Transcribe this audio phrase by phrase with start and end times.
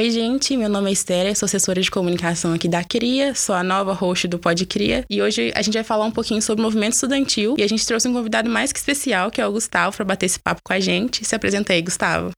[0.00, 3.62] Oi, gente, meu nome é Esther, sou assessora de comunicação aqui da CRIA, sou a
[3.62, 6.64] nova host do Pod Cria e hoje a gente vai falar um pouquinho sobre o
[6.64, 9.94] movimento estudantil e a gente trouxe um convidado mais que especial, que é o Gustavo,
[9.94, 11.22] para bater esse papo com a gente.
[11.22, 12.30] Se apresenta aí, Gustavo.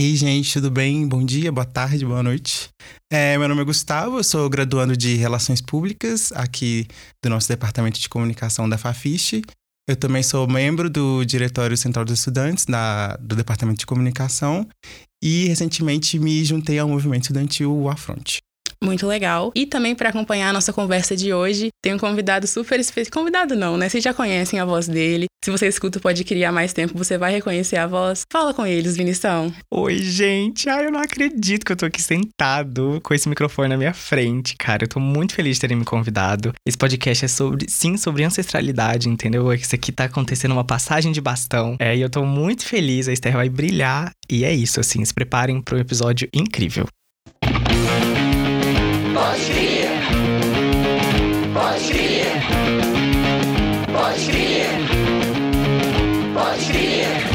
[0.00, 1.06] Ei, gente, tudo bem?
[1.06, 2.70] Bom dia, boa tarde, boa noite.
[3.08, 6.88] É, meu nome é Gustavo, eu sou graduando de Relações Públicas aqui
[7.22, 9.42] do nosso Departamento de Comunicação da Fafiche.
[9.88, 14.66] Eu também sou membro do Diretório Central dos Estudantes da, do Departamento de Comunicação
[15.22, 18.40] e recentemente me juntei ao movimento estudantil Afronte.
[18.82, 19.52] Muito legal.
[19.54, 23.12] E também para acompanhar a nossa conversa de hoje, tem um convidado super especial.
[23.12, 23.88] Convidado não, né?
[23.88, 25.26] Vocês já conhecem a voz dele.
[25.44, 28.22] Se você escuta Pode Criar mais tempo, você vai reconhecer a voz.
[28.32, 29.52] Fala com eles, Vinição.
[29.70, 30.68] Oi, gente.
[30.68, 34.56] Ai, eu não acredito que eu tô aqui sentado com esse microfone na minha frente,
[34.56, 34.84] cara.
[34.84, 36.52] Eu tô muito feliz de terem me convidado.
[36.66, 39.52] Esse podcast é sobre, sim, sobre ancestralidade, entendeu?
[39.52, 41.76] Isso aqui tá acontecendo uma passagem de bastão.
[41.78, 43.08] É, e eu tô muito feliz.
[43.08, 44.10] A Esther vai brilhar.
[44.30, 45.04] E é isso, assim.
[45.04, 46.86] Se preparem para um episódio incrível.
[49.20, 49.84] Pode.
[51.52, 52.24] Pode.
[53.92, 54.64] Pode.
[56.32, 57.30] Pode.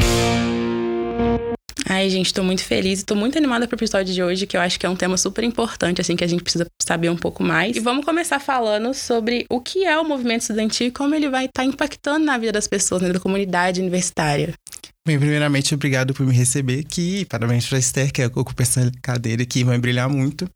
[1.88, 4.60] Ai, gente, tô muito feliz e tô muito animada pro episódio de hoje, que eu
[4.60, 7.44] acho que é um tema super importante, assim, que a gente precisa saber um pouco
[7.44, 7.76] mais.
[7.76, 11.44] E vamos começar falando sobre o que é o movimento estudantil e como ele vai
[11.44, 14.54] estar tá impactando na vida das pessoas, né, da comunidade universitária.
[15.06, 17.24] Bem, primeiramente, obrigado por me receber aqui.
[17.26, 20.50] Parabéns para a Esther, que ocupa essa cadeira aqui, vai brilhar muito.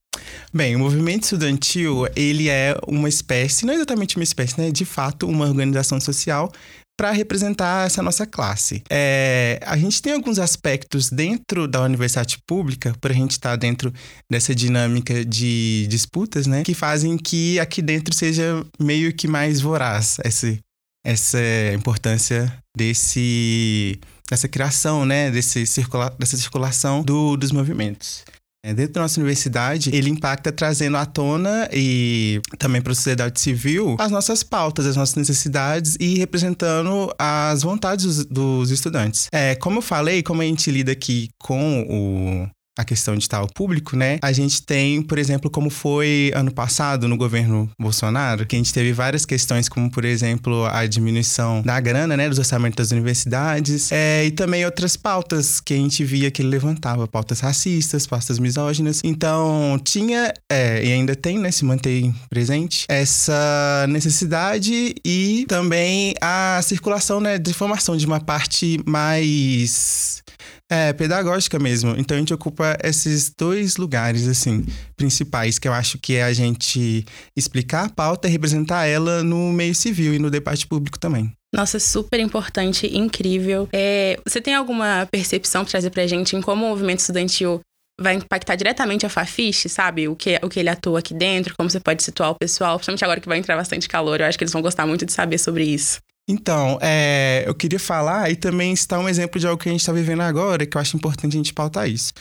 [0.52, 4.72] Bem, o movimento estudantil, ele é uma espécie, não é exatamente uma espécie, né?
[4.72, 6.50] De fato, uma organização social
[6.98, 8.82] para representar essa nossa classe.
[8.90, 13.56] É, a gente tem alguns aspectos dentro da universidade pública, por a gente estar tá
[13.56, 13.92] dentro
[14.28, 20.16] dessa dinâmica de disputas, né, que fazem que aqui dentro seja meio que mais voraz
[20.24, 20.58] essa,
[21.06, 21.38] essa
[21.72, 28.24] importância desse dessa criação, né, desse circula, dessa circulação do, dos movimentos.
[28.62, 33.40] É, dentro da nossa universidade, ele impacta trazendo à tona e também para a sociedade
[33.40, 39.28] civil as nossas pautas, as nossas necessidades e representando as vontades dos, dos estudantes.
[39.32, 43.46] É, como eu falei, como a gente lida aqui com o, a questão de ao
[43.46, 44.18] público, né?
[44.22, 48.72] A gente tem, por exemplo, como foi ano passado no governo Bolsonaro, que a gente
[48.72, 53.92] teve várias questões, como, por exemplo, a diminuição da grana, né, dos orçamentos das universidades,
[53.92, 58.38] é, e também outras pautas que a gente via que ele levantava, pautas racistas, pautas
[58.38, 59.00] misóginas.
[59.04, 66.60] Então, tinha, é, e ainda tem, né, se mantém presente, essa necessidade e também a
[66.62, 70.22] circulação, né, de informação de uma parte mais
[70.70, 71.94] é, pedagógica mesmo.
[71.96, 74.64] Então a gente ocupa esses dois lugares, assim,
[74.96, 77.04] principais, que eu acho que é a gente
[77.36, 81.32] explicar a pauta e representar ela no meio civil e no debate público também.
[81.52, 83.68] Nossa, super importante, incrível.
[83.72, 87.60] É, você tem alguma percepção para trazer pra gente em como o movimento estudantil
[88.00, 90.08] vai impactar diretamente a Fafiche, sabe?
[90.08, 93.04] O que, o que ele atua aqui dentro, como você pode situar o pessoal, principalmente
[93.04, 94.20] agora que vai entrar bastante calor.
[94.20, 96.00] Eu acho que eles vão gostar muito de saber sobre isso.
[96.30, 99.80] Então, é, eu queria falar e também citar um exemplo de algo que a gente
[99.80, 102.12] está vivendo agora, que eu acho importante a gente pautar isso.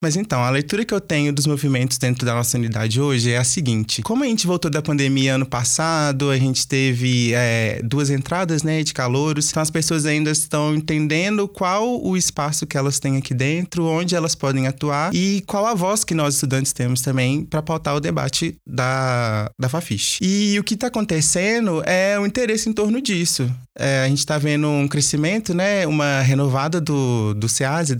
[0.00, 3.38] Mas então, a leitura que eu tenho dos movimentos dentro da nossa unidade hoje é
[3.38, 8.08] a seguinte: como a gente voltou da pandemia ano passado, a gente teve é, duas
[8.08, 13.00] entradas né, de calouros, então as pessoas ainda estão entendendo qual o espaço que elas
[13.00, 17.00] têm aqui dentro, onde elas podem atuar e qual a voz que nós estudantes temos
[17.00, 20.18] também para pautar o debate da, da Fafiche.
[20.22, 23.50] E o que está acontecendo é o interesse em torno disso.
[23.76, 27.90] É, a gente está vendo um crescimento, né, uma renovada do, do CEAS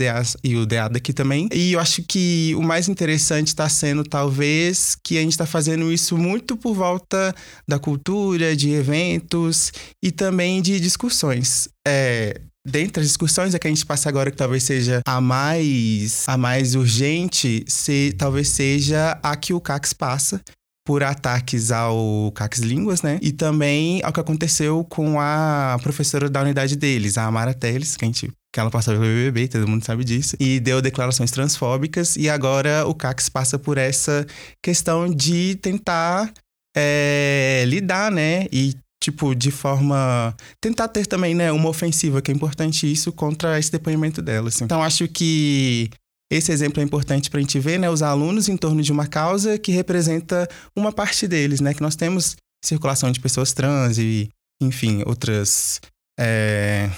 [0.43, 1.49] e o DEAD aqui também.
[1.53, 5.93] E eu acho que o mais interessante está sendo, talvez, que a gente está fazendo
[5.93, 7.35] isso muito por volta
[7.67, 9.73] da cultura, de eventos
[10.03, 11.69] e também de discussões.
[11.87, 16.25] É, dentre as discussões é que a gente passa agora que talvez seja a mais
[16.27, 20.41] a mais urgente, se, talvez seja a que o CACS passa,
[20.89, 23.19] por ataques ao Cax Línguas, né?
[23.21, 28.07] E também ao que aconteceu com a professora da unidade deles, a Amara Teles, que
[28.07, 32.17] a gente que ela passou pelo BBB, todo mundo sabe disso, e deu declarações transfóbicas,
[32.17, 34.27] e agora o CACS passa por essa
[34.63, 36.33] questão de tentar
[36.75, 38.47] é, lidar, né?
[38.51, 40.35] E, tipo, de forma.
[40.59, 44.49] tentar ter também, né, uma ofensiva, que é importante isso, contra esse depoimento dela.
[44.49, 44.65] Assim.
[44.65, 45.91] Então, acho que
[46.31, 49.07] esse exemplo é importante para a gente ver, né, os alunos em torno de uma
[49.07, 54.29] causa que representa uma parte deles, né, que nós temos circulação de pessoas trans e,
[54.61, 55.81] enfim, outras
[56.19, 56.91] é,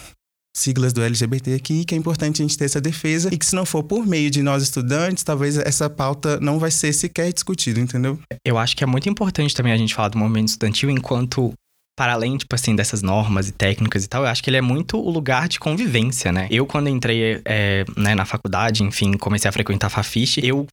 [0.56, 3.54] siglas do LGBT aqui, que é importante a gente ter essa defesa e que se
[3.54, 7.78] não for por meio de nós estudantes, talvez essa pauta não vai ser sequer discutida,
[7.78, 8.18] entendeu?
[8.44, 11.52] Eu acho que é muito importante também a gente falar do movimento estudantil enquanto
[12.00, 14.62] para além, tipo assim, dessas normas e técnicas e tal, eu acho que ele é
[14.62, 16.48] muito o lugar de convivência, né?
[16.50, 20.66] Eu, quando entrei é, né, na faculdade, enfim, comecei a frequentar Fafiche, eu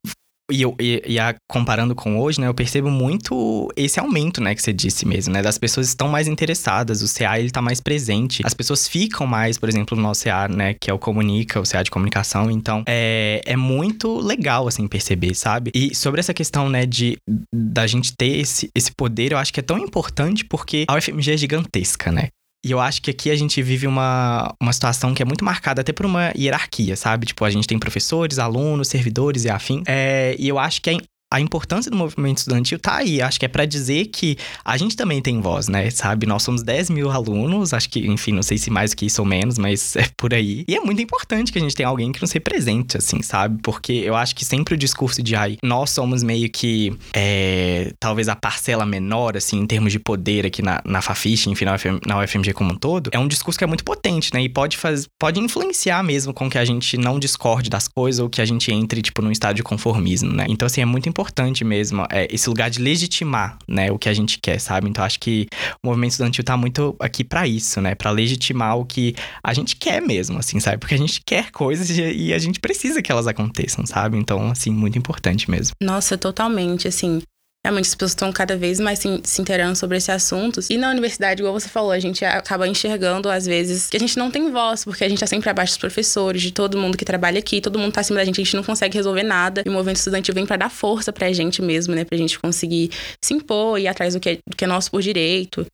[0.52, 4.56] e, eu, e, e a, comparando com hoje, né, eu percebo muito esse aumento, né,
[4.56, 7.82] que você disse mesmo, né, das pessoas estão mais interessadas, o CA ele tá mais
[7.82, 11.60] presente, as pessoas ficam mais, por exemplo, no nosso CA, né, que é o Comunica,
[11.60, 15.72] o CA de comunicação, então é, é muito legal, assim, perceber, sabe?
[15.74, 17.18] E sobre essa questão, né, de
[17.54, 21.34] da gente ter esse, esse poder, eu acho que é tão importante porque a UFMG
[21.34, 22.30] é gigantesca, né?
[22.65, 25.81] E eu acho que aqui a gente vive uma, uma situação que é muito marcada
[25.81, 27.27] até por uma hierarquia, sabe?
[27.27, 29.83] Tipo, a gente tem professores, alunos, servidores e afim.
[29.88, 30.98] É, e eu acho que é
[31.29, 33.21] a importância do movimento estudantil tá aí.
[33.21, 35.89] Acho que é para dizer que a gente também tem voz, né?
[35.89, 36.25] Sabe?
[36.25, 39.27] Nós somos 10 mil alunos, acho que, enfim, não sei se mais que isso ou
[39.27, 40.63] menos, mas é por aí.
[40.68, 43.59] E é muito importante que a gente tenha alguém que nos represente, assim, sabe?
[43.62, 48.29] Porque eu acho que sempre o discurso de, ai, nós somos meio que, é, talvez
[48.29, 52.00] a parcela menor, assim, em termos de poder aqui na, na Fafiche, enfim, na, UFM,
[52.06, 54.41] na UFMG como um todo, é um discurso que é muito potente, né?
[54.41, 58.29] E pode, faz, pode influenciar mesmo com que a gente não discorde das coisas ou
[58.29, 60.45] que a gente entre, tipo, num estado de conformismo, né?
[60.47, 64.08] Então, assim, é muito importante importante mesmo, é, esse lugar de legitimar, né, o que
[64.08, 64.88] a gente quer, sabe?
[64.88, 65.48] Então acho que
[65.84, 69.75] o movimento estudantil tá muito aqui para isso, né, para legitimar o que a gente
[69.75, 70.78] quer mesmo, assim, sabe?
[70.78, 74.18] Porque a gente quer coisas e a gente precisa que elas aconteçam, sabe?
[74.18, 75.74] Então, assim, muito importante mesmo.
[75.81, 77.22] Nossa, totalmente, assim,
[77.65, 80.69] realmente as pessoas estão cada vez mais se, se inteirando sobre esses assuntos.
[80.69, 84.18] E na universidade, igual você falou, a gente acaba enxergando, às vezes, que a gente
[84.18, 87.06] não tem voz, porque a gente tá sempre abaixo dos professores, de todo mundo que
[87.06, 89.63] trabalha aqui, todo mundo tá acima da gente, a gente não consegue resolver nada.
[89.65, 92.06] E o movimento estudantil vem para dar força pra gente mesmo, né?
[92.06, 92.92] Pra gente conseguir
[93.24, 95.65] se impor e ir atrás do que é, do que é nosso por direito.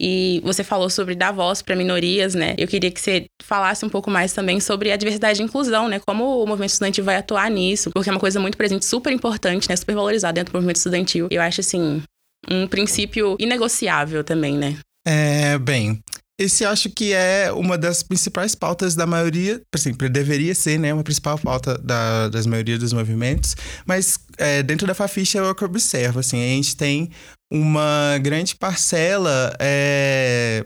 [0.00, 2.54] E você falou sobre dar voz para minorias, né?
[2.58, 6.00] Eu queria que você falasse um pouco mais também sobre a diversidade e inclusão, né?
[6.00, 9.68] Como o movimento estudantil vai atuar nisso, porque é uma coisa muito presente, super importante,
[9.68, 9.76] né?
[9.76, 11.28] Super valorizada dentro do movimento estudantil.
[11.30, 12.02] Eu acho, assim,
[12.50, 14.76] um princípio inegociável também, né?
[15.06, 16.00] É, bem,
[16.38, 21.04] esse acho que é uma das principais pautas da maioria, exemplo, deveria ser, né, uma
[21.04, 23.54] principal pauta da, das maioria dos movimentos,
[23.86, 27.10] mas é, dentro da Faficha é o que eu observo, assim, a gente tem
[27.52, 30.64] uma grande parcela é,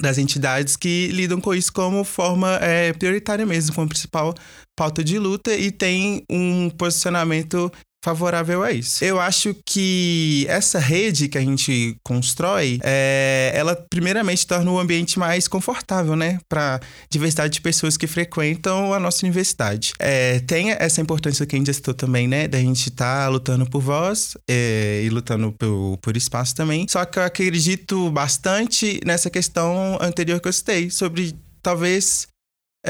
[0.00, 4.32] das entidades que lidam com isso como forma é, prioritária mesmo, como principal
[4.76, 7.72] pauta de luta e tem um posicionamento
[8.04, 9.04] favorável a isso.
[9.04, 15.18] Eu acho que essa rede que a gente constrói, é, ela primeiramente torna o ambiente
[15.18, 16.80] mais confortável, né, para
[17.10, 19.92] diversidade de pessoas que frequentam a nossa universidade.
[19.98, 23.68] É, tem essa importância que a gente citou também, né, da gente estar tá lutando
[23.68, 26.86] por voz é, e lutando por, por espaço também.
[26.88, 32.28] Só que eu acredito bastante nessa questão anterior que eu citei sobre talvez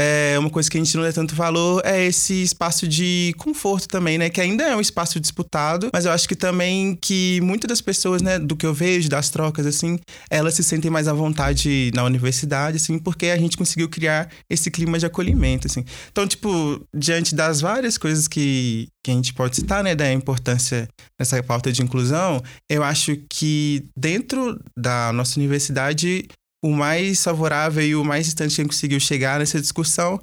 [0.00, 3.88] é, uma coisa que a gente não dá tanto valor é esse espaço de conforto
[3.88, 4.30] também, né?
[4.30, 8.22] Que ainda é um espaço disputado, mas eu acho que também que muitas das pessoas,
[8.22, 9.98] né, do que eu vejo, das trocas, assim,
[10.30, 14.70] elas se sentem mais à vontade na universidade, assim, porque a gente conseguiu criar esse
[14.70, 15.84] clima de acolhimento, assim.
[16.12, 20.88] Então, tipo, diante das várias coisas que, que a gente pode citar, né, da importância
[21.18, 22.40] dessa pauta de inclusão,
[22.70, 26.28] eu acho que dentro da nossa universidade
[26.64, 30.18] o mais favorável e o mais distante que a gente conseguiu chegar nessa discussão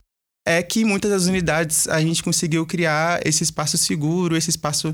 [0.48, 4.94] é que muitas das unidades a gente conseguiu criar esse espaço seguro, esse espaço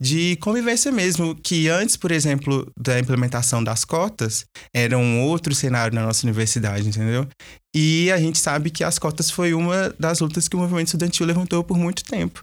[0.00, 5.94] de convivência mesmo, que antes, por exemplo, da implementação das cotas, era um outro cenário
[5.94, 7.28] na nossa universidade, entendeu?
[7.76, 11.26] E a gente sabe que as cotas foi uma das lutas que o movimento estudantil
[11.26, 12.42] levantou por muito tempo.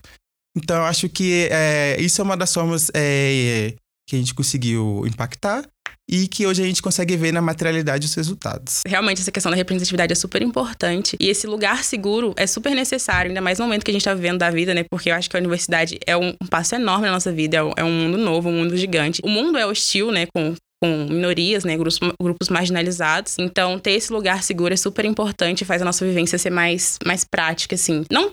[0.56, 3.74] Então, acho que é, isso é uma das formas é,
[4.07, 5.68] que a gente conseguiu impactar
[6.09, 8.81] e que hoje a gente consegue ver na materialidade os resultados.
[8.87, 13.30] Realmente, essa questão da representatividade é super importante e esse lugar seguro é super necessário,
[13.30, 14.85] ainda mais no momento que a gente está vivendo da vida, né?
[14.90, 17.92] Porque eu acho que a universidade é um, passo enorme na nossa vida, é um
[17.92, 19.21] mundo novo, um mundo gigante.
[19.23, 20.28] O mundo é hostil, né?
[20.33, 23.35] Com, com minorias, né, grupos, grupos marginalizados.
[23.40, 27.23] Então, ter esse lugar seguro é super importante, faz a nossa vivência ser mais, mais
[27.23, 28.06] prática, assim.
[28.11, 28.31] Não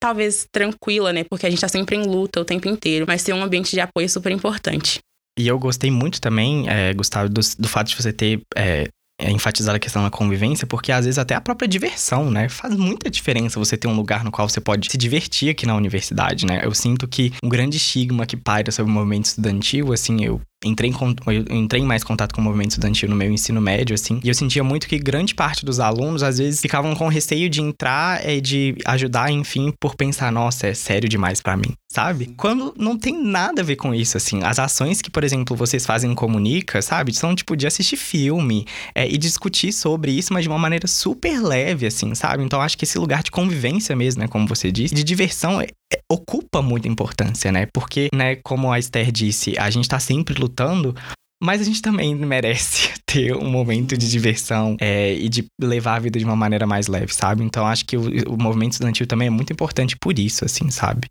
[0.00, 3.32] talvez tranquila, né, porque a gente tá sempre em luta o tempo inteiro, mas ter
[3.32, 5.00] um ambiente de apoio é super importante.
[5.38, 8.88] E eu gostei muito também, é, Gustavo, do, do fato de você ter é,
[9.20, 12.48] enfatizado a questão da convivência, porque às vezes até a própria diversão, né?
[12.48, 15.74] Faz muita diferença você ter um lugar no qual você pode se divertir aqui na
[15.74, 16.60] universidade, né?
[16.62, 20.90] Eu sinto que um grande estigma que paira sobre o movimento estudantil, assim, eu entrei
[20.90, 20.94] em,
[21.32, 24.28] eu entrei em mais contato com o movimento estudantil no meu ensino médio, assim, e
[24.28, 28.28] eu sentia muito que grande parte dos alunos, às vezes, ficavam com receio de entrar
[28.28, 32.34] e de ajudar, enfim, por pensar, nossa, é sério demais para mim, sabe?
[32.36, 34.42] Quando não tem nada a ver com isso, assim.
[34.42, 37.14] As ações que, por exemplo, vocês fazem em Comunica, sabe?
[37.14, 41.40] São, tipo, de assistir filme é, e discutir sobre isso, mas de uma maneira super
[41.40, 42.42] leve, assim, sabe?
[42.42, 45.68] Então, acho que esse lugar de convivência mesmo, né, como você disse, de diversão, é,
[46.10, 47.66] ocupa muita importância, né?
[47.66, 50.94] Porque, né, como a Esther disse, a gente tá sempre lutando
[51.40, 56.00] mas a gente também merece ter um momento de diversão é, e de levar a
[56.00, 57.44] vida de uma maneira mais leve, sabe?
[57.44, 61.08] Então acho que o, o movimento estudantil também é muito importante por isso, assim, sabe?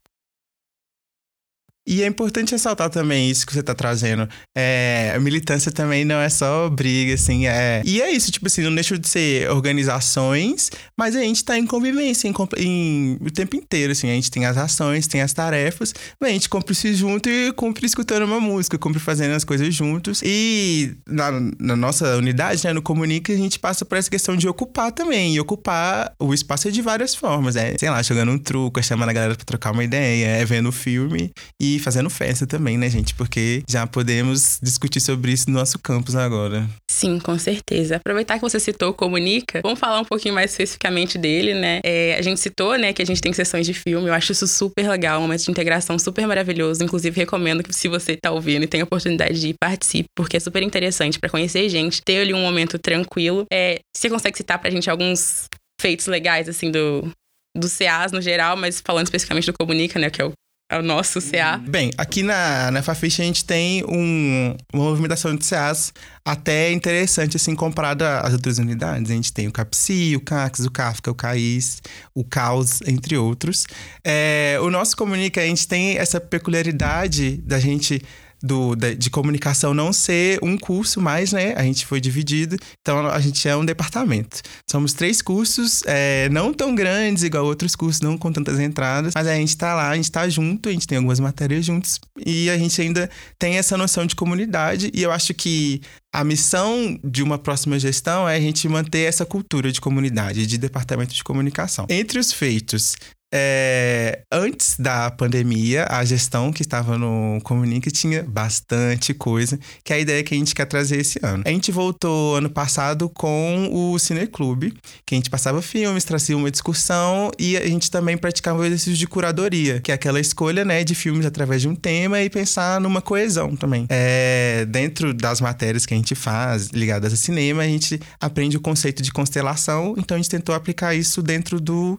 [1.87, 4.27] E é importante ressaltar também isso que você tá trazendo.
[4.55, 7.47] É, a militância também não é só briga, assim.
[7.47, 7.81] É...
[7.85, 11.65] E é isso, tipo assim, não deixa de ser organizações, mas a gente tá em
[11.65, 14.09] convivência em, em, o tempo inteiro, assim.
[14.09, 17.53] A gente tem as ações, tem as tarefas, mas a gente cumpre se junto e
[17.53, 20.21] cumpre escutando uma música, cumpre fazendo as coisas juntos.
[20.25, 24.45] E na, na nossa unidade, né, no Comunica, a gente passa por essa questão de
[24.45, 25.35] ocupar também.
[25.35, 27.55] E ocupar o espaço é de várias formas.
[27.55, 30.69] É, sei lá, jogando um truco, chamando a galera pra trocar uma ideia, é vendo
[30.69, 33.13] filme e fazendo festa também, né, gente?
[33.15, 36.67] Porque já podemos discutir sobre isso no nosso campus agora.
[36.89, 37.97] Sim, com certeza.
[37.97, 41.79] Aproveitar que você citou o Comunica, vamos falar um pouquinho mais especificamente dele, né?
[41.83, 44.47] É, a gente citou, né, que a gente tem sessões de filme, eu acho isso
[44.47, 46.83] super legal, um momento de integração super maravilhoso.
[46.83, 50.37] Inclusive, recomendo que se você tá ouvindo e tem a oportunidade de ir, participe, porque
[50.37, 53.45] é super interessante para conhecer gente, ter ali um momento tranquilo.
[53.51, 55.47] É, você consegue citar pra gente alguns
[55.79, 57.11] feitos legais, assim, do,
[57.55, 60.33] do CAs no geral, mas falando especificamente do Comunica, né, que é o
[60.69, 61.57] é o nosso CA.
[61.57, 65.93] Bem, aqui na, na Fafiche a gente tem um, uma movimentação de CAs
[66.25, 69.09] até interessante, assim, comparada às outras unidades.
[69.09, 71.81] A gente tem o CAPSI, o CAX, o Kafka, o CAIS,
[72.13, 73.65] o CAUS, entre outros.
[74.03, 78.01] É, o nosso Comunica, a gente tem essa peculiaridade da gente
[78.41, 81.53] do, de comunicação não ser um curso mais, né?
[81.55, 84.41] A gente foi dividido, então a gente é um departamento.
[84.69, 89.27] Somos três cursos, é, não tão grandes igual outros cursos, não com tantas entradas, mas
[89.27, 92.49] a gente tá lá, a gente tá junto, a gente tem algumas matérias juntos e
[92.49, 95.81] a gente ainda tem essa noção de comunidade e eu acho que
[96.13, 100.57] a missão de uma próxima gestão é a gente manter essa cultura de comunidade, de
[100.57, 101.85] departamento de comunicação.
[101.89, 102.95] Entre os feitos
[103.33, 109.97] é, antes da pandemia, a gestão que estava no Comunica tinha bastante coisa, que é
[109.97, 111.43] a ideia que a gente quer trazer esse ano.
[111.45, 114.73] A gente voltou ano passado com o Cineclube,
[115.05, 118.97] que a gente passava filmes, trazia uma discussão e a gente também praticava o exercício
[118.97, 122.79] de curadoria, que é aquela escolha né, de filmes através de um tema e pensar
[122.79, 123.85] numa coesão também.
[123.89, 128.61] É, dentro das matérias que a gente faz ligadas a cinema, a gente aprende o
[128.61, 131.97] conceito de constelação, então a gente tentou aplicar isso dentro do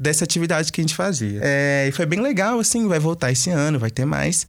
[0.00, 1.40] dessa atividade que a gente fazia.
[1.42, 4.46] É, e foi bem legal, assim, vai voltar esse ano, vai ter mais.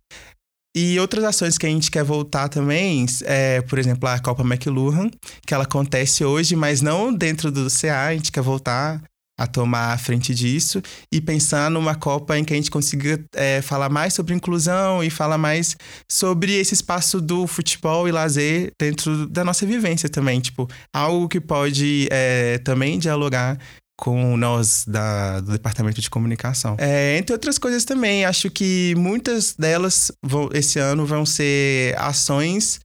[0.75, 5.11] E outras ações que a gente quer voltar também, é, por exemplo, a Copa McLuhan,
[5.45, 9.01] que ela acontece hoje, mas não dentro do CA, a gente quer voltar
[9.37, 10.81] a tomar a frente disso
[11.11, 15.09] e pensar numa Copa em que a gente consiga é, falar mais sobre inclusão e
[15.09, 15.75] falar mais
[16.09, 20.39] sobre esse espaço do futebol e lazer dentro da nossa vivência também.
[20.39, 23.57] Tipo, algo que pode é, também dialogar
[24.01, 26.75] com nós da, do departamento de comunicação.
[26.79, 32.79] É, entre outras coisas também, acho que muitas delas vão, esse ano vão ser ações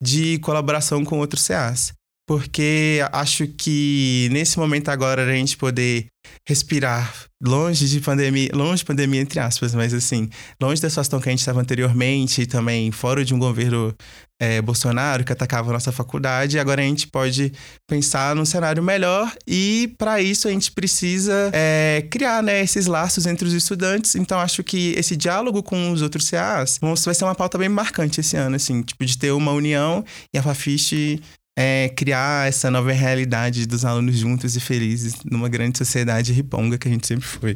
[0.00, 1.92] de colaboração com outros CAs.
[2.30, 6.06] Porque acho que nesse momento agora a gente poder
[6.48, 10.30] respirar longe de pandemia, longe de pandemia entre aspas, mas assim,
[10.62, 13.92] longe da situação que a gente estava anteriormente e também fora de um governo
[14.40, 17.52] é, Bolsonaro que atacava a nossa faculdade, agora a gente pode
[17.88, 23.26] pensar num cenário melhor e para isso a gente precisa é, criar né, esses laços
[23.26, 24.14] entre os estudantes.
[24.14, 28.20] Então acho que esse diálogo com os outros CAs vai ser uma pauta bem marcante
[28.20, 31.20] esse ano, assim, tipo de ter uma união e a Fafiche
[31.62, 36.88] é, criar essa nova realidade dos alunos juntos e felizes numa grande sociedade riponga que
[36.88, 37.54] a gente sempre foi.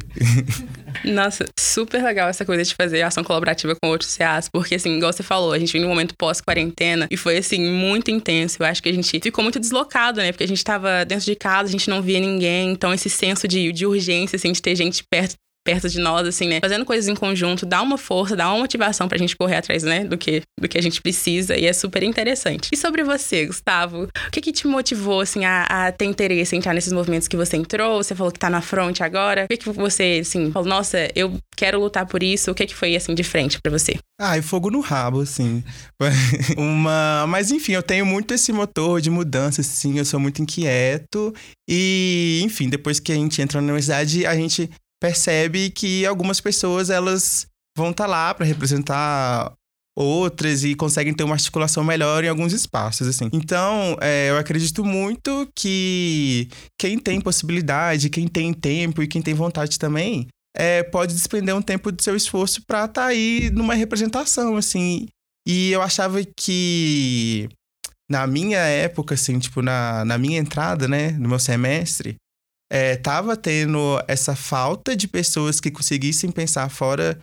[1.03, 5.11] Nossa, super legal essa coisa de fazer ação colaborativa com outros CAs, porque assim, igual
[5.11, 8.57] você falou, a gente vive num momento pós-quarentena e foi assim, muito intenso.
[8.59, 10.31] Eu acho que a gente ficou muito deslocado, né?
[10.31, 13.47] Porque a gente tava dentro de casa, a gente não via ninguém, então esse senso
[13.47, 15.35] de, de urgência, assim, de ter gente perto
[15.65, 16.59] perto de nós, assim, né?
[16.61, 20.05] Fazendo coisas em conjunto, dá uma força, dá uma motivação pra gente correr atrás, né?
[20.05, 22.69] Do que, do que a gente precisa e é super interessante.
[22.71, 26.59] E sobre você, Gustavo, o que que te motivou, assim, a, a ter interesse em
[26.59, 28.01] entrar nesses movimentos que você entrou?
[28.01, 29.45] Você falou que tá na frente agora.
[29.45, 32.51] O que que você, assim, falou, nossa, eu quero lutar por isso?
[32.51, 33.97] O que que foi, assim, de frente para você?
[34.21, 35.63] Ah, e fogo no rabo, assim.
[36.55, 37.25] Uma...
[37.27, 41.33] Mas enfim, eu tenho muito esse motor de mudança, assim, eu sou muito inquieto.
[41.67, 44.69] E, enfim, depois que a gente entra na universidade, a gente
[45.05, 47.45] percebe que algumas pessoas elas
[47.77, 49.53] vão estar tá lá para representar
[49.95, 53.29] outras e conseguem ter uma articulação melhor em alguns espaços, assim.
[53.31, 59.35] Então, é, eu acredito muito que quem tem possibilidade, quem tem tempo e quem tem
[59.35, 63.75] vontade também, é, pode despender um tempo do seu esforço para estar tá aí numa
[63.75, 65.05] representação, assim.
[65.47, 67.47] E eu achava que
[68.09, 72.15] na minha época, assim, tipo, na, na minha entrada, né, no meu semestre,
[72.71, 72.99] é,
[73.41, 77.17] tendo essa falta de pessoas que conseguissem pensar fora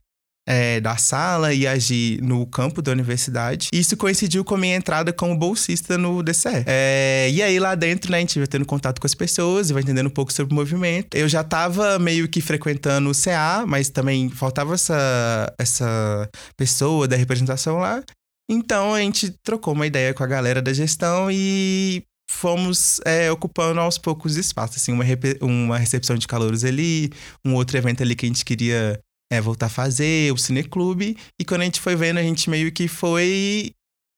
[0.46, 3.68] é, da sala e agir no campo da universidade.
[3.72, 6.64] Isso coincidiu com a minha entrada como bolsista no DCE.
[6.66, 9.72] É, e aí lá dentro, né, a gente vai tendo contato com as pessoas e
[9.72, 11.16] vai entendendo um pouco sobre o movimento.
[11.16, 17.16] Eu já estava meio que frequentando o CA, mas também faltava essa, essa pessoa da
[17.16, 18.02] representação lá.
[18.50, 23.80] Então a gente trocou uma ideia com a galera da gestão e fomos é, ocupando
[23.80, 25.04] aos poucos espaços, assim, uma,
[25.40, 27.10] uma recepção de calouros ali,
[27.44, 28.98] um outro evento ali que a gente queria
[29.32, 31.16] é, voltar a fazer, o Cineclube.
[31.40, 33.72] E quando a gente foi vendo, a gente meio que foi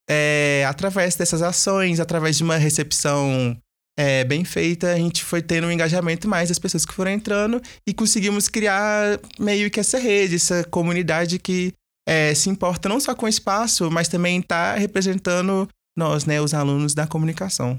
[0.08, 3.56] é, através dessas ações, através de uma recepção
[3.98, 7.60] é, bem feita, a gente foi tendo um engajamento mais das pessoas que foram entrando
[7.86, 11.72] e conseguimos criar meio que essa rede, essa comunidade que
[12.06, 16.52] é, se importa não só com o espaço, mas também está representando nós, né, os
[16.52, 17.78] alunos da comunicação.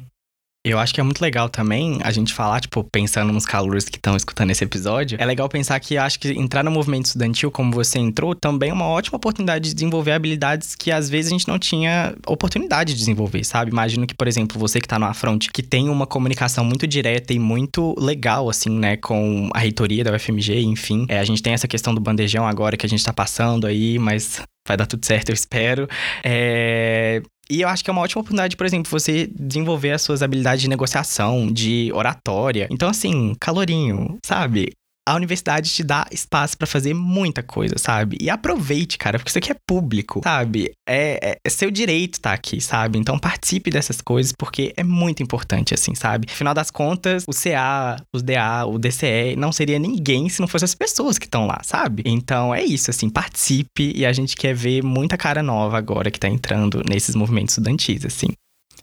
[0.66, 3.98] Eu acho que é muito legal também a gente falar, tipo, pensando nos calouros que
[3.98, 5.16] estão escutando esse episódio.
[5.22, 8.74] É legal pensar que acho que entrar no movimento estudantil, como você entrou, também é
[8.74, 13.00] uma ótima oportunidade de desenvolver habilidades que às vezes a gente não tinha oportunidade de
[13.00, 13.70] desenvolver, sabe?
[13.70, 17.32] Imagino que, por exemplo, você que tá no front, que tem uma comunicação muito direta
[17.32, 21.06] e muito legal, assim, né, com a reitoria da UFMG, enfim.
[21.08, 24.00] É, a gente tem essa questão do bandejão agora que a gente tá passando aí,
[24.00, 25.88] mas vai dar tudo certo, eu espero.
[26.24, 27.22] É...
[27.50, 30.62] E eu acho que é uma ótima oportunidade, por exemplo, você desenvolver as suas habilidades
[30.62, 32.68] de negociação, de oratória.
[32.72, 34.74] Então, assim, calorinho, sabe?
[35.08, 38.18] A universidade te dá espaço para fazer muita coisa, sabe?
[38.20, 40.72] E aproveite, cara, porque isso aqui é público, sabe?
[40.88, 42.98] É, é, é seu direito estar tá aqui, sabe?
[42.98, 46.28] Então participe dessas coisas porque é muito importante, assim, sabe?
[46.30, 50.66] Afinal das contas, o CA, os DA, o DCE não seria ninguém se não fossem
[50.66, 52.04] as pessoas que estão lá, sabe?
[52.06, 56.20] Então é isso, assim, participe e a gente quer ver muita cara nova agora que
[56.20, 58.30] tá entrando nesses movimentos estudantis, assim.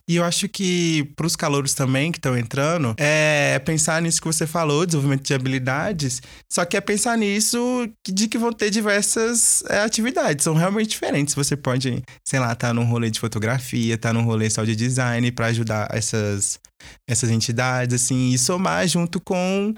[0.09, 4.27] E eu acho que para os calouros também que estão entrando, é pensar nisso que
[4.27, 9.63] você falou, desenvolvimento de habilidades, só que é pensar nisso de que vão ter diversas
[9.69, 11.35] é, atividades, são realmente diferentes.
[11.35, 14.65] Você pode, sei lá, estar tá num rolê de fotografia, estar tá num rolê só
[14.65, 16.59] de design para ajudar essas,
[17.09, 19.73] essas entidades, assim, e somar junto com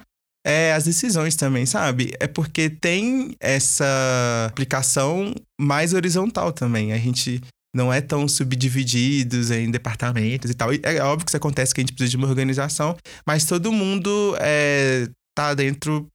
[0.47, 2.13] é, as decisões também, sabe?
[2.21, 6.93] É porque tem essa aplicação mais horizontal também.
[6.93, 7.41] A gente
[7.75, 10.73] não é tão subdivididos em departamentos e tal.
[10.73, 12.97] E é óbvio que isso acontece que a gente precisa de uma organização,
[13.27, 16.07] mas todo mundo é, tá dentro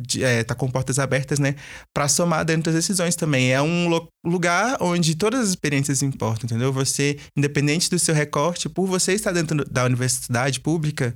[0.00, 1.54] de, é, tá com portas abertas, né,
[1.94, 3.52] para somar dentro das decisões também.
[3.52, 3.88] É um
[4.24, 6.72] lugar onde todas as experiências importam, entendeu?
[6.72, 11.14] Você, independente do seu recorte, por você estar dentro da universidade pública,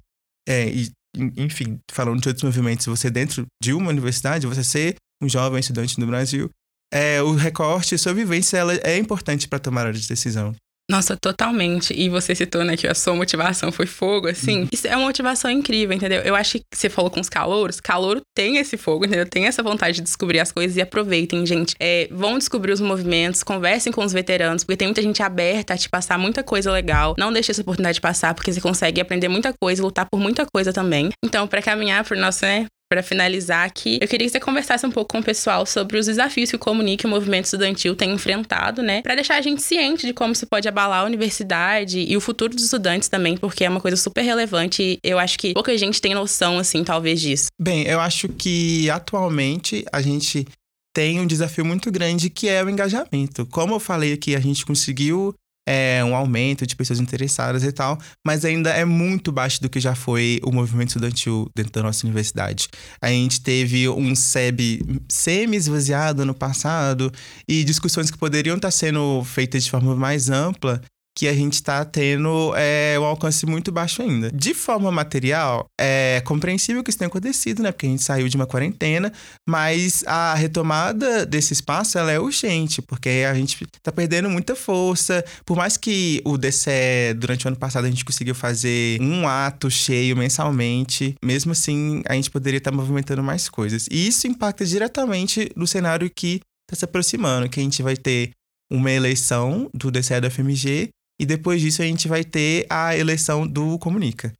[0.48, 0.90] é, e,
[1.36, 5.98] enfim, falando de outros movimentos, você dentro de uma universidade, você ser um jovem estudante
[6.00, 6.50] no Brasil,
[6.92, 10.54] é, o recorte, sua vivência, ela é importante para tomar a decisão.
[10.90, 11.94] Nossa, totalmente.
[11.94, 14.62] E você citou, né, que a sua motivação foi fogo, assim.
[14.62, 14.68] Uhum.
[14.70, 16.20] Isso é uma motivação incrível, entendeu?
[16.20, 19.26] Eu acho que você falou com os calouros, calouro tem esse fogo, entendeu?
[19.26, 21.74] Tem essa vontade de descobrir as coisas e aproveitem, gente.
[21.80, 25.78] É, vão descobrir os movimentos, conversem com os veteranos, porque tem muita gente aberta a
[25.78, 27.14] te passar muita coisa legal.
[27.16, 30.72] Não deixe essa oportunidade passar, porque você consegue aprender muita coisa, lutar por muita coisa
[30.72, 31.10] também.
[31.24, 34.90] Então, para caminhar pro nosso, né, para finalizar aqui, eu queria que você conversasse um
[34.90, 38.12] pouco com o pessoal sobre os desafios que o Comunique e o movimento estudantil tem
[38.12, 39.00] enfrentado, né?
[39.00, 42.54] Para deixar a gente ciente de como isso pode abalar a universidade e o futuro
[42.54, 46.02] dos estudantes também, porque é uma coisa super relevante e eu acho que pouca gente
[46.02, 47.46] tem noção, assim, talvez disso.
[47.58, 50.46] Bem, eu acho que atualmente a gente
[50.94, 53.46] tem um desafio muito grande que é o engajamento.
[53.46, 55.34] Como eu falei aqui, a gente conseguiu
[55.68, 59.80] é, um aumento de pessoas interessadas e tal, mas ainda é muito baixo do que
[59.80, 62.68] já foi o movimento estudantil dentro da nossa universidade.
[63.00, 67.12] A gente teve um SEB semi-esvaziado no passado
[67.48, 70.80] e discussões que poderiam estar sendo feitas de forma mais ampla
[71.14, 74.30] que a gente está tendo é, um alcance muito baixo ainda.
[74.32, 77.70] De forma material, é compreensível que isso tenha acontecido, né?
[77.70, 79.12] Porque a gente saiu de uma quarentena,
[79.46, 85.24] mas a retomada desse espaço ela é urgente, porque a gente está perdendo muita força.
[85.44, 89.70] Por mais que o DCE, durante o ano passado, a gente conseguiu fazer um ato
[89.70, 93.86] cheio mensalmente, mesmo assim, a gente poderia estar tá movimentando mais coisas.
[93.90, 98.30] E isso impacta diretamente no cenário que está se aproximando, que a gente vai ter
[98.72, 100.88] uma eleição do DCE da FMG
[101.22, 104.32] e depois disso a gente vai ter a eleição do Comunica.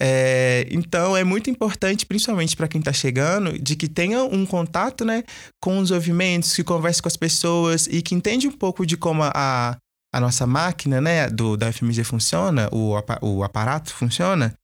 [0.00, 5.04] É, então é muito importante, principalmente para quem está chegando, de que tenha um contato
[5.04, 5.22] né,
[5.60, 9.22] com os movimentos, que converse com as pessoas e que entende um pouco de como
[9.22, 9.76] a,
[10.14, 14.54] a nossa máquina né, do, da FMG funciona, o, o aparato funciona,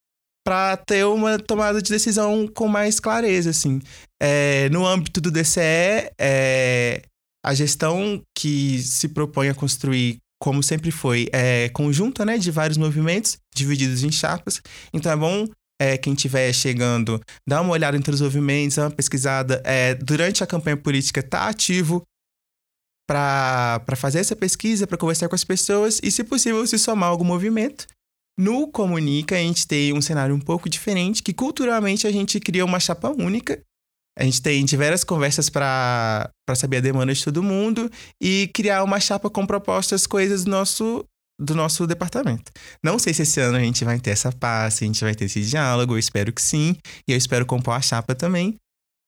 [0.43, 3.51] para ter uma tomada de decisão com mais clareza.
[3.51, 3.83] Assim.
[4.19, 7.03] É, no âmbito do DCE, é,
[7.45, 12.79] a gestão que se propõe a construir como sempre foi, é conjunta, né, de vários
[12.79, 14.63] movimentos divididos em chapas.
[14.93, 15.47] Então é bom
[15.81, 19.63] é, quem estiver chegando dar uma olhada entre os movimentos, dar uma pesquisada.
[19.65, 22.03] É, durante a campanha política, tá ativo
[23.09, 27.13] para fazer essa pesquisa, para conversar com as pessoas e, se possível, se somar a
[27.13, 27.87] algum movimento.
[28.39, 32.65] No Comunica, a gente tem um cenário um pouco diferente, que culturalmente a gente cria
[32.65, 33.61] uma chapa única.
[34.19, 39.01] A gente tem diversas conversas para saber a demanda de todo mundo e criar uma
[39.01, 41.05] chapa com propostas, coisas do nosso,
[41.41, 42.53] do nosso departamento.
[42.85, 45.15] Não sei se esse ano a gente vai ter essa paz, se a gente vai
[45.15, 46.77] ter esse diálogo, eu espero que sim,
[47.09, 48.57] e eu espero compor a chapa também.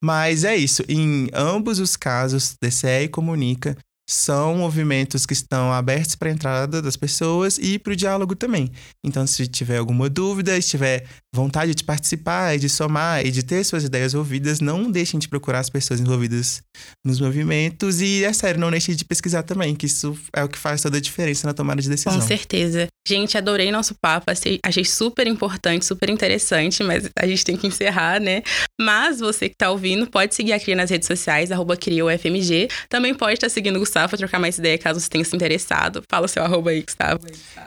[0.03, 3.77] Mas é isso, em ambos os casos, DCE e Comunica,
[4.11, 8.71] são movimentos que estão abertos para a entrada das pessoas e para o diálogo também.
[9.05, 13.43] Então, se tiver alguma dúvida, se tiver vontade de participar e de somar e de
[13.43, 16.63] ter suas ideias ouvidas, não deixem de procurar as pessoas envolvidas
[17.05, 20.59] nos movimentos e, é sério, não deixem de pesquisar também, que isso é o que
[20.59, 22.13] faz toda a diferença na tomada de decisão.
[22.13, 22.87] Com certeza.
[23.09, 28.21] Gente, adorei nosso papo, achei super importante, super interessante, mas a gente tem que encerrar,
[28.21, 28.43] né?
[28.81, 32.69] Mas você que está ouvindo, pode seguir a Cria nas redes sociais, arroba CriaUFMG.
[32.89, 36.03] Também pode estar seguindo o Gustavo para trocar mais ideia, caso você tenha se interessado.
[36.09, 37.21] Fala o seu arroba aí, Gustavo.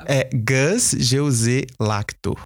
[0.06, 2.38] É Gus G Lacto.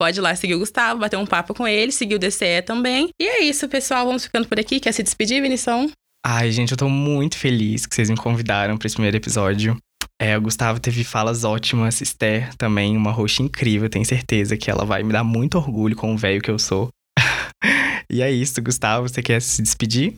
[0.00, 3.08] Pode ir lá seguir o Gustavo, bater um papo com ele, seguir o DCE também.
[3.20, 4.06] E é isso, pessoal.
[4.06, 4.78] Vamos ficando por aqui.
[4.78, 5.90] Quer se despedir, Vinição?
[6.24, 9.76] Ai, gente, eu tô muito feliz que vocês me convidaram para esse primeiro episódio.
[10.20, 14.84] É, o Gustavo teve falas ótimas, Esther também, uma roxa incrível, tenho certeza que ela
[14.84, 16.88] vai me dar muito orgulho com o velho que eu sou.
[18.10, 20.16] e é isso, Gustavo, você quer se despedir?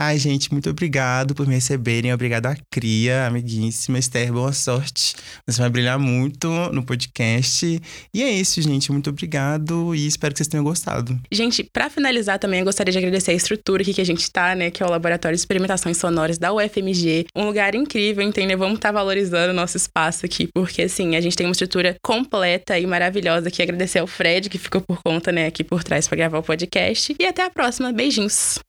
[0.00, 2.12] Ai, gente, muito obrigado por me receberem.
[2.12, 3.98] Obrigado à Cria, amiguíssima.
[3.98, 5.16] Esther, boa sorte.
[5.46, 7.80] Você vai brilhar muito no podcast.
[8.14, 8.92] E é isso, gente.
[8.92, 11.18] Muito obrigado e espero que vocês tenham gostado.
[11.32, 14.54] Gente, para finalizar também, eu gostaria de agradecer a estrutura aqui que a gente tá,
[14.54, 14.70] né?
[14.70, 17.26] Que é o Laboratório de Experimentações Sonoras da UFMG.
[17.34, 18.56] Um lugar incrível, entendeu?
[18.56, 21.96] Vamos estar tá valorizando o nosso espaço aqui, porque assim, a gente tem uma estrutura
[22.02, 23.62] completa e maravilhosa aqui.
[23.62, 27.14] Agradecer ao Fred, que ficou por conta, né, aqui por trás para gravar o podcast.
[27.18, 27.92] E até a próxima.
[27.92, 28.60] Beijinhos.